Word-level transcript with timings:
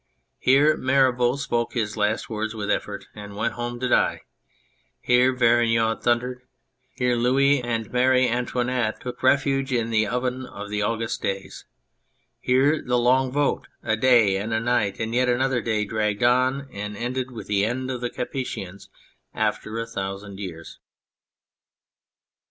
Here 0.39 0.75
Mirabeau 0.77 1.35
spoke 1.35 1.73
his 1.73 1.95
last 1.95 2.27
words 2.27 2.55
with 2.55 2.71
effort 2.71 3.05
and 3.13 3.35
went 3.35 3.53
home 3.53 3.79
to 3.79 3.87
die; 3.87 4.21
here 4.99 5.31
Verginaud 5.31 6.01
thundered; 6.01 6.41
here 6.95 7.15
Louis 7.15 7.61
and 7.61 7.91
Mary 7.93 8.27
Antoinette 8.27 8.99
took 8.99 9.21
refuge 9.21 9.71
in 9.71 9.91
the 9.91 10.07
oven 10.07 10.47
of 10.47 10.71
the 10.71 10.81
August 10.81 11.21
days; 11.21 11.65
here 12.39 12.81
the 12.81 12.97
long 12.97 13.29
vote, 13.31 13.67
a 13.83 13.95
day 13.95 14.37
and 14.37 14.51
a 14.55 14.59
night 14.59 14.99
and 14.99 15.13
yet 15.13 15.29
another 15.29 15.61
day, 15.61 15.85
dragged 15.85 16.23
on 16.23 16.67
and 16.73 16.97
ended 16.97 17.29
with 17.29 17.45
the 17.45 17.63
end 17.63 17.91
of 17.91 18.01
the 18.01 18.09
Capetians 18.09 18.89
after 19.35 19.77
a 19.77 19.85
thousand 19.85 20.39
years. 20.39 20.79